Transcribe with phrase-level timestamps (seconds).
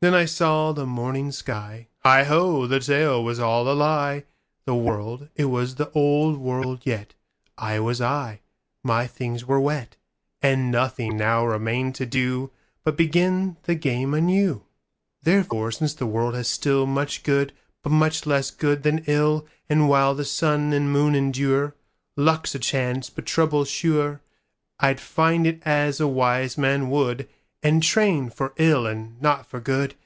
[0.00, 4.24] Then I saw the morning sky:Heigho, the tale was all a lie;
[4.66, 8.40] The world, it was the old world yet,I was I,
[8.82, 9.96] my things were wet,
[10.42, 14.64] And nothing now remained to doBut begin the game anew.
[15.22, 20.14] Therefore, since the world has stillMuch good, but much less good than ill, And while
[20.14, 24.20] the sun and moon endureLuck's a chance, but trouble's sure,
[24.78, 27.26] I'd face it as a wise man would,
[27.66, 29.94] And train for ill and not for good.